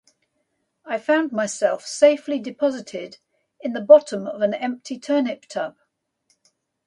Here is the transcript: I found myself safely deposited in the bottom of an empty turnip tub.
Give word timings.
I 0.83 0.97
found 0.97 1.31
myself 1.31 1.85
safely 1.85 2.39
deposited 2.39 3.19
in 3.59 3.73
the 3.73 3.81
bottom 3.81 4.25
of 4.25 4.41
an 4.41 4.55
empty 4.55 4.97
turnip 4.97 5.45
tub. 5.45 5.77